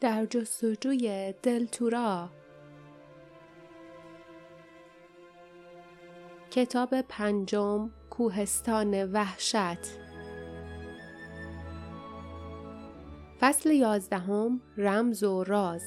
[0.00, 2.30] در جستجوی دلتورا
[6.50, 9.78] کتاب پنجم کوهستان وحشت.
[13.40, 15.82] فصل یازدهم رمز و راز.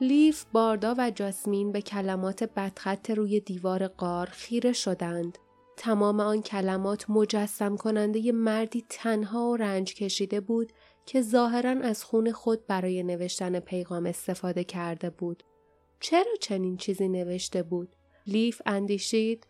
[0.00, 5.38] لیف، باردا و جاسمین به کلمات بدخط روی دیوار قار خیره شدند.
[5.76, 10.72] تمام آن کلمات مجسم کننده ی مردی تنها و رنج کشیده بود
[11.06, 15.42] که ظاهرا از خون خود برای نوشتن پیغام استفاده کرده بود.
[16.00, 17.96] چرا چنین چیزی نوشته بود؟
[18.26, 19.46] لیف اندیشید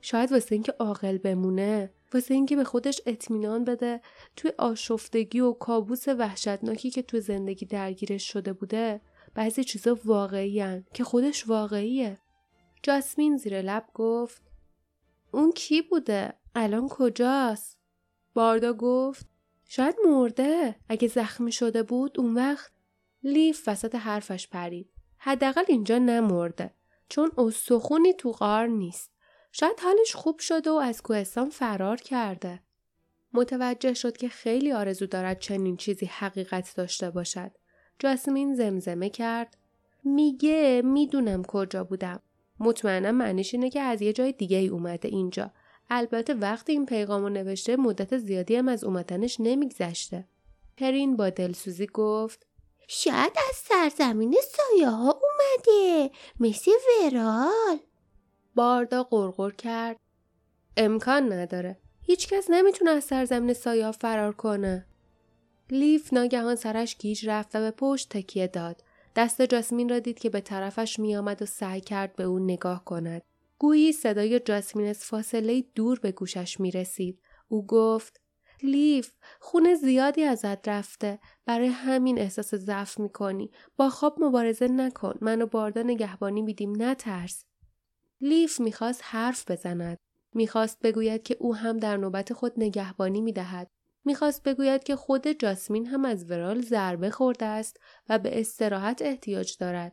[0.00, 4.00] شاید واسه اینکه عاقل بمونه واسه اینکه به خودش اطمینان بده
[4.36, 9.00] توی آشفتگی و کابوس وحشتناکی که تو زندگی درگیرش شده بوده
[9.34, 12.18] بعضی چیزا واقعی که خودش واقعیه.
[12.82, 14.42] جاسمین زیر لب گفت
[15.32, 17.78] اون کی بوده؟ الان کجاست؟
[18.34, 19.26] باردا گفت
[19.64, 20.76] شاید مرده.
[20.88, 22.72] اگه زخمی شده بود اون وقت
[23.22, 24.90] لیف وسط حرفش پرید.
[25.18, 26.74] حداقل اینجا نمرده
[27.08, 29.12] چون استخونی تو غار نیست.
[29.52, 32.62] شاید حالش خوب شده و از کوهستان فرار کرده.
[33.32, 37.50] متوجه شد که خیلی آرزو دارد چنین چیزی حقیقت داشته باشد.
[37.98, 39.56] جاسمین زمزمه کرد
[40.04, 42.20] میگه می‌دونم کجا بودم.
[42.60, 45.50] مطمئنم معنیش اینه که از یه جای دیگه ای اومده اینجا.
[45.90, 50.28] البته وقتی این پیغامو نوشته مدت زیادی هم از اومدنش نمیگذشته.
[50.76, 52.46] پرین با دلسوزی گفت
[52.88, 56.70] شاید از سرزمین سایه ها اومده مثل
[57.02, 57.78] ورال
[58.54, 59.96] باردا قرقر کرد
[60.76, 64.86] امکان نداره هیچکس نمی‌تونه از سرزمین سایه فرار کنه
[65.70, 68.84] لیف ناگهان سرش گیج رفت و به پشت تکیه داد.
[69.16, 73.22] دست جاسمین را دید که به طرفش میآمد و سعی کرد به او نگاه کند.
[73.58, 77.20] گویی صدای جاسمین از فاصله دور به گوشش می رسید.
[77.48, 78.20] او گفت
[78.62, 81.18] لیف خون زیادی ازت رفته.
[81.46, 83.50] برای همین احساس ضعف می‌کنی.
[83.76, 85.14] با خواب مبارزه نکن.
[85.20, 86.82] منو باردا نگهبانی میدیم.
[86.82, 87.44] نترس.
[88.20, 89.98] لیف می‌خواست حرف بزند.
[90.34, 93.70] می‌خواست بگوید که او هم در نوبت خود نگهبانی می‌دهد.
[94.04, 99.56] می‌خواست بگوید که خود جاسمین هم از ورال ضربه خورده است و به استراحت احتیاج
[99.58, 99.92] دارد.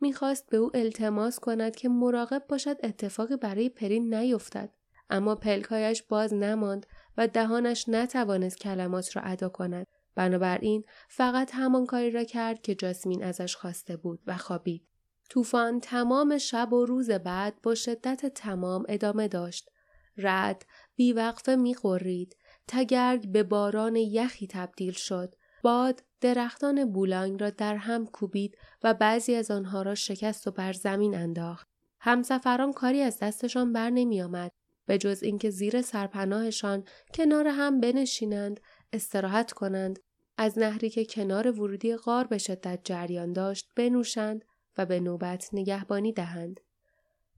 [0.00, 4.70] می‌خواست به او التماس کند که مراقب باشد اتفاقی برای پرین نیفتد.
[5.10, 6.86] اما پلکایش باز نماند
[7.16, 9.86] و دهانش نتوانست کلمات را ادا کند.
[10.14, 14.88] بنابراین فقط همان کاری را کرد که جاسمین ازش خواسته بود و خوابید.
[15.30, 19.70] طوفان تمام شب و روز بعد با شدت تمام ادامه داشت.
[20.16, 22.36] رد بیوقفه می‌خورید.
[22.68, 25.34] تگرگ به باران یخی تبدیل شد.
[25.62, 30.72] باد درختان بولانگ را در هم کوبید و بعضی از آنها را شکست و بر
[30.72, 31.68] زمین انداخت.
[32.00, 34.52] همسفران کاری از دستشان بر نمی آمد.
[34.86, 36.84] به جز اینکه زیر سرپناهشان
[37.14, 38.60] کنار هم بنشینند
[38.92, 39.98] استراحت کنند
[40.36, 44.44] از نهری که کنار ورودی غار به شدت جریان داشت بنوشند
[44.78, 46.60] و به نوبت نگهبانی دهند.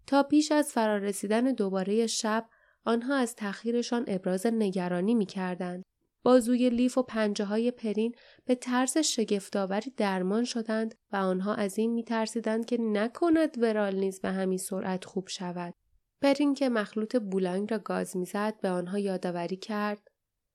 [0.07, 2.49] تا پیش از فرارسیدن دوباره شب
[2.89, 5.85] آنها از تأخیرشان ابراز نگرانی می کردند.
[6.23, 11.93] بازوی لیف و پنجه های پرین به طرز شگفتآوری درمان شدند و آنها از این
[11.93, 15.75] می ترسیدند که نکند ورال نیز به همین سرعت خوب شود.
[16.23, 20.09] پرین که مخلوط بولانگ را گاز می‌زد به آنها یادآوری کرد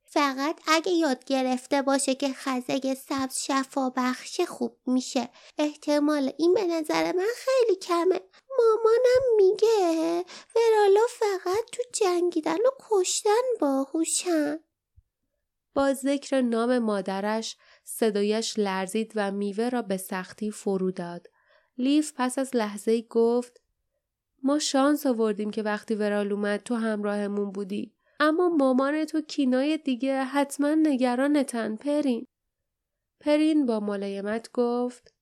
[0.05, 6.63] فقط اگه یاد گرفته باشه که خزه سبز شفا بخش خوب میشه احتمال این به
[6.63, 8.21] نظر من خیلی کمه
[8.57, 10.25] مامانم میگه
[10.55, 14.59] ورالا فقط تو جنگیدن و کشتن باهوشن
[15.73, 21.27] با ذکر نام مادرش صدایش لرزید و میوه را به سختی فرو داد.
[21.77, 23.61] لیف پس از لحظه گفت
[24.43, 27.93] ما شانس آوردیم که وقتی ورال اومد تو همراهمون بودی.
[28.19, 32.27] اما مامان تو کینای دیگه حتما نگرانتن پرین.
[33.19, 35.12] پرین با ملایمت گفت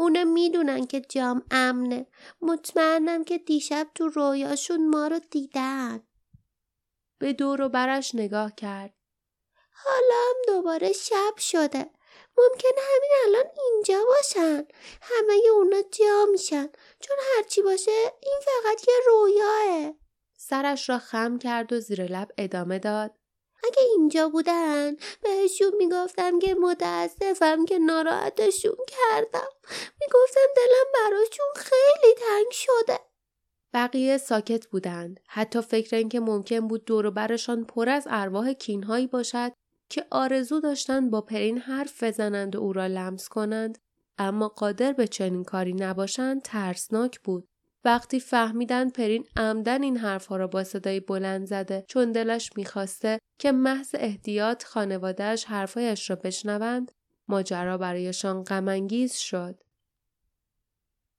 [0.00, 2.06] اونا می‌دونن که جام امنه.
[2.42, 6.02] مطمئنم که دیشب تو رویاشون ما رو دیدن.
[7.18, 8.94] به دور و برش نگاه کرد.
[9.72, 11.90] حالا هم دوباره شب شده.
[12.38, 14.66] ممکنه همین الان اینجا باشن.
[15.02, 16.68] همه اونا جا میشن.
[17.00, 19.94] چون هرچی باشه این فقط یه رویاه.
[20.36, 23.19] سرش را خم کرد و زیر لب ادامه داد.
[23.64, 29.48] اگه اینجا بودن بهشون می‌گفتم که متاسفم که ناراحتشون کردم.
[30.00, 32.98] می‌گفتم دلم براشون خیلی تنگ شده.
[33.74, 35.20] بقیه ساکت بودند.
[35.28, 39.52] حتی فکر اینکه ممکن بود دور برشان پر از ارواح کینهایی باشد
[39.88, 43.78] که آرزو داشتند با پرین حرف بزنند و او را لمس کنند
[44.18, 47.48] اما قادر به چنین کاری نباشند ترسناک بود.
[47.84, 53.52] وقتی فهمیدن پرین عمدن این حرفها را با صدای بلند زده چون دلش می‌خواسته که
[53.52, 56.92] محض احتیاط خانوادهش حرفایش را بشنوند
[57.28, 59.62] ماجرا برایشان غمانگیز شد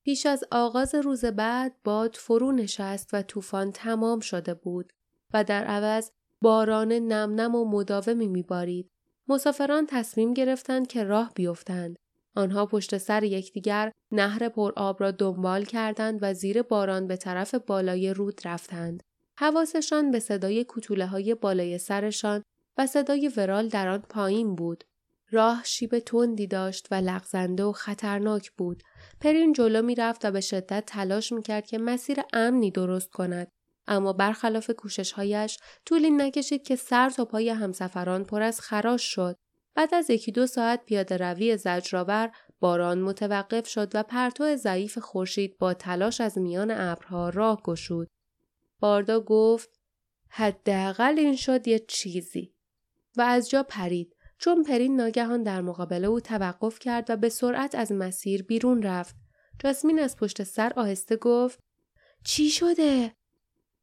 [0.04, 4.92] پیش از آغاز روز بعد باد فرو نشست و طوفان تمام شده بود
[5.34, 6.10] و در عوض
[6.40, 8.90] باران نم نم و مداومی میبارید.
[9.28, 11.96] مسافران تصمیم گرفتند که راه بیفتند.
[12.36, 17.54] آنها پشت سر یکدیگر نهر پر آب را دنبال کردند و زیر باران به طرف
[17.54, 19.02] بالای رود رفتند.
[19.36, 22.42] حواسشان به صدای کتوله های بالای سرشان
[22.78, 24.84] و صدای ورال در آن پایین بود.
[25.30, 28.82] راه شیب تندی داشت و لغزنده و خطرناک بود.
[29.20, 33.48] پرین جلو می رفت و به شدت تلاش می کرد که مسیر امنی درست کند.
[33.86, 39.36] اما برخلاف کوششهایش طولی نکشید که سر تا پای همسفران پر از خراش شد.
[39.74, 42.30] بعد از یکی دو ساعت پیاده روی زجرآور
[42.60, 48.08] باران متوقف شد و پرتو ضعیف خورشید با تلاش از میان ابرها راه گشود.
[48.80, 49.70] باردا گفت
[50.28, 52.54] حداقل این شد یه چیزی
[53.16, 57.74] و از جا پرید چون پرین ناگهان در مقابل او توقف کرد و به سرعت
[57.74, 59.16] از مسیر بیرون رفت.
[59.58, 61.58] جاسمین از پشت سر آهسته گفت
[62.24, 63.12] چی شده؟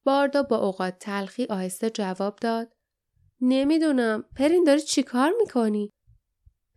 [0.03, 2.73] باردا با اوقات تلخی آهسته جواب داد
[3.41, 5.89] نمی‌دونم پرین داری چی کار می‌کنی؟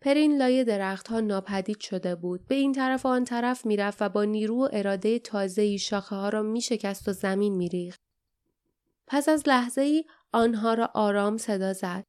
[0.01, 2.47] پرین لای درختها ناپدید شده بود.
[2.47, 6.29] به این طرف و آن طرف می‌رفت و با نیرو و اراده تازه‌ای شاخه ها
[6.29, 7.99] را میشکست و زمین میریخت.
[9.07, 12.03] پس از لحظه ای آنها را آرام صدا زد.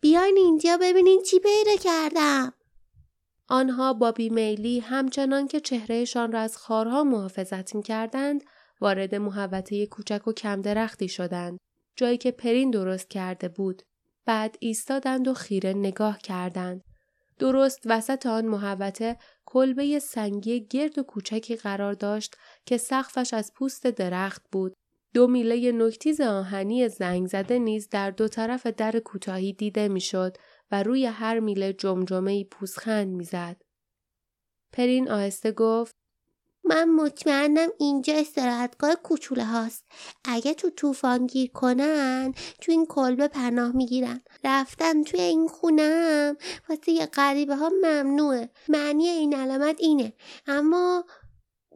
[0.00, 2.52] بیاین اینجا ببینین چی پیدا کردم.
[3.48, 8.44] آنها با بیمیلی همچنان که چهرهشان را از خارها محافظت می کردند
[8.80, 11.58] وارد محوطه کوچک و کم درختی شدند
[11.98, 13.82] جایی که پرین درست کرده بود.
[14.24, 16.84] بعد ایستادند و خیره نگاه کردند.
[17.38, 19.16] درست وسط آن محوطه
[19.46, 22.36] کلبه سنگی گرد و کوچکی قرار داشت
[22.66, 24.74] که سقفش از پوست درخت بود.
[25.14, 30.36] دو میله نکتیز آهنی زنگ زده نیز در دو طرف در کوتاهی دیده می‌شد
[30.70, 33.62] و روی هر میله جمجمه پوسخند می‌زد.
[34.72, 35.97] پرین آهسته گفت
[36.68, 39.84] من مطمئنم اینجا استراحتگاه کوچوله هاست.
[40.24, 44.20] اگه تو طوفان گیر کنن تو این کلبه پناه می‌گیرن.
[44.44, 46.36] رفتن توی این خونم
[46.68, 48.50] واسه یه غریبه ها ممنوعه.
[48.68, 50.12] معنی این علامت اینه.
[50.46, 51.04] اما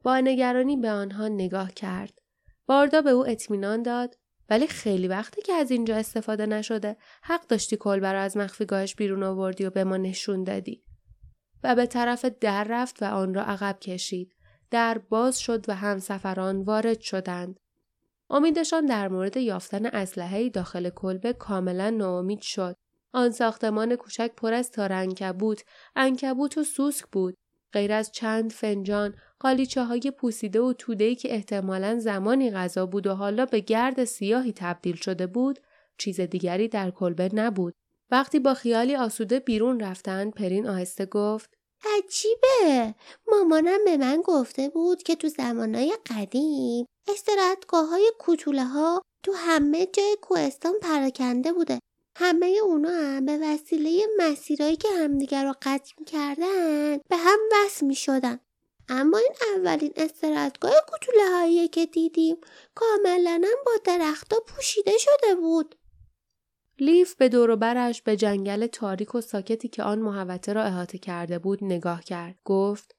[0.03, 2.19] با نگرانی به آنها نگاه کرد.
[2.67, 4.19] باردا به او اطمینان داد
[4.50, 9.23] ولی خیلی وقته که از اینجا استفاده نشده حق داشتی کلبه را از مخفیگاهش بیرون
[9.23, 10.85] آوردی و به ما نشون دادی
[11.65, 14.35] و به طرف در رفت و آن را عقب کشید
[14.72, 17.60] در باز شد و همسفران وارد شدند.
[18.30, 22.76] امیدشان در مورد یافتن اسلحه داخل کلبه کاملا ناامید شد.
[23.12, 25.64] آن ساختمان کوچک پر از تار انکبوت
[25.96, 27.34] انکبوت و سوسک بود.
[27.72, 33.14] غیر از چند فنجان قالیچه های پوسیده و توده که احتمالا زمانی غذا بود و
[33.14, 35.58] حالا به گرد سیاهی تبدیل شده بود
[35.98, 37.74] چیز دیگری در کلبه نبود.
[38.10, 42.94] وقتی با خیالی آسوده بیرون رفتند پرین آهسته گفت عجیبه
[43.29, 49.87] مامانم به من گفته بود که تو زمانهای قدیم استراحتگاه های کوچوله ها تو همه
[49.87, 51.79] جای کوهستان پراکنده بوده
[52.17, 57.94] همه اونا هم به وسیله مسیرهایی که همدیگر رو قطع کردن به هم وصل می
[57.94, 58.40] شدن.
[58.88, 62.36] اما این اولین استراحتگاه کوچوله هایی که دیدیم
[62.74, 65.74] کاملا با درختها پوشیده شده بود.
[66.82, 71.39] لیف به دور برش به جنگل تاریک و ساکتی که آن محوطه را احاطه کرده
[71.39, 72.39] بود نگاه کرد.
[72.44, 72.96] گفت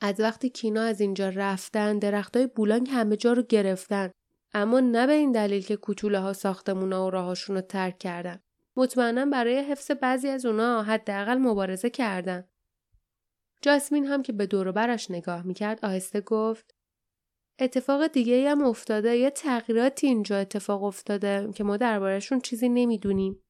[0.00, 4.10] از وقتی کینا از اینجا رفتن درختای بولانگ همه جا رو گرفتن
[4.54, 8.40] اما نه به این دلیل که کوچوله ها ساختمونا و راهاشون رو ترک کردن.
[8.76, 12.44] مطمئنا برای حفظ بعضی از اونا حداقل مبارزه کردن.
[13.62, 16.74] جاسمین هم که به دور برش نگاه می‌کرد آهسته گفت
[17.58, 23.42] اتفاق دیگه هم افتاده یه تغییراتی اینجا اتفاق افتاده که ما دربارهشون چیزی نمی‌دونیم.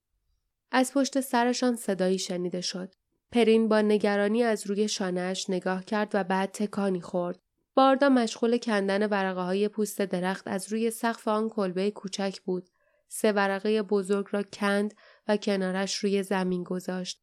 [0.71, 2.93] از پشت سرشان صدایی شنیده شد.
[3.31, 7.39] پرین با نگرانی از روی شانهش نگاه کرد و بعد تکانی خورد.
[7.75, 12.69] باردا مشغول کندن ورقه های پوست درخت از روی سقف آن کلبه کوچک بود.
[13.07, 14.93] سه ورقه بزرگ را کند
[15.27, 17.21] و کنارش روی زمین گذاشت.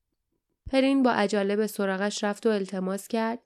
[0.71, 3.39] پرین با عجله به سراغش رفت و التماس کرد.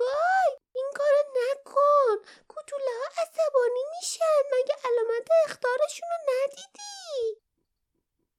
[0.00, 2.30] وای این کار نکن.
[2.60, 4.42] کوتوله ها عصبانی میشن.
[4.52, 7.40] مگه علامت اختارشون رو ندیدی؟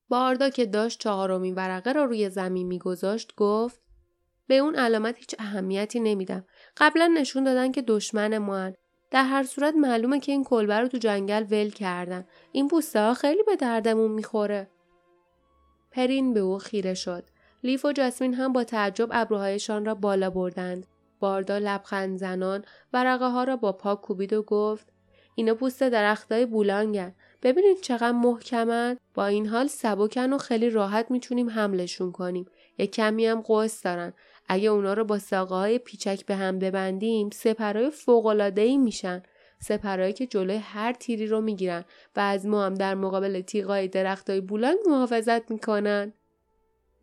[0.10, 3.82] باردا که داشت چهارمین ورقه را روی زمین میگذاشت گفت
[4.48, 6.46] به اون علامت هیچ اهمیتی نمیدم.
[6.78, 8.72] قبلا نشون دادن که دشمن ما
[9.12, 12.28] در هر صورت معلومه که این کلبه رو تو جنگل ول کردن.
[12.52, 14.70] این پوسته ها خیلی به دردمون می‌خوره.
[15.92, 17.24] پرین به او خیره شد.
[17.64, 20.88] لیف و جاسمین هم با تعجب ابروهایشان را بالا بردند.
[21.22, 24.88] باردا لبخند زنان ورقه ها را با پا کوبید و گفت
[25.36, 27.16] اینا پوست درختای بولانگن.
[27.44, 28.98] ببینید چقدر محکمن.
[29.14, 32.46] با این حال سبکن و خیلی راحت می‌تونیم حملشون کنیم.
[32.78, 34.14] یه کمی هم قوس دارن.
[34.48, 39.24] اگه اونا رو با ساقه های پیچک به هم ببندیم سپرهای فوق‌العاده‌ای میشن.
[39.60, 41.86] سپرهایی که جلوی هر تیری رو می‌گیرن
[42.16, 46.14] و از ما هم در مقابل تیغای درختای بولانگ محافظت می‌کنن.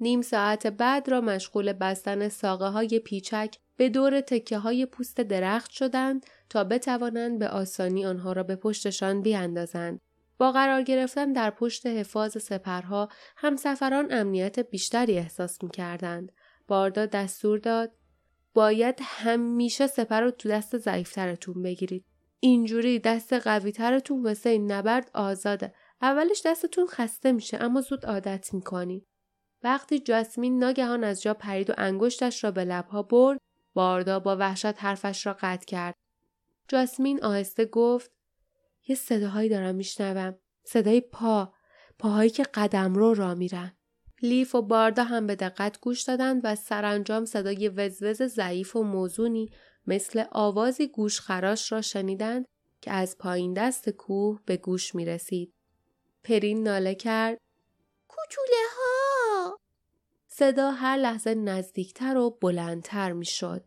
[0.00, 5.70] نیم ساعت بعد را مشغول بستن ساقه های پیچک به دور تکه های پوست درخت
[5.70, 10.00] شدند تا بتوانند به آسانی آنها را به پشتشان بیاندازند.
[10.38, 16.32] با قرار گرفتن در پشت حفاظ سپرها همسفران امنیت بیشتری احساس می کردند.
[16.68, 17.92] باردا دستور داد
[18.54, 22.04] باید همیشه سپر رو تو دست ضعیفترتون بگیرید.
[22.40, 25.74] اینجوری دست قویترتون واسه این نبرد آزاده.
[26.02, 29.06] اولش دستتون خسته میشه اما زود عادت می‌کنید.
[29.62, 33.38] وقتی جاسمین ناگهان از جا پرید و انگشتش را به لبها برد
[33.74, 35.94] باردا با وحشت حرفش را قطع کرد.
[36.68, 38.10] جاسمین آهسته گفت
[38.88, 40.38] یه صداهایی دارم میشنوم.
[40.64, 41.52] صدای پا.
[41.98, 43.72] پاهایی که قدم رو را میرن.
[44.22, 49.50] لیف و باردا هم به دقت گوش دادند و سرانجام صدای وزوز ضعیف و موزونی
[49.86, 52.44] مثل آوازی گوشخراش را شنیدند
[52.80, 55.54] که از پایین دست کوه به گوش می رسید.
[56.24, 57.38] پرین ناله کرد
[58.08, 58.87] کوچوله ها
[60.38, 63.62] صدا هر لحظه نزدیکتر و بلندتر می شد.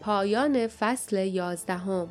[0.00, 2.08] پایان فصل یازدهم